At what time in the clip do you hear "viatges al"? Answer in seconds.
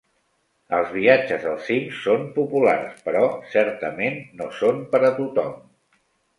0.95-1.59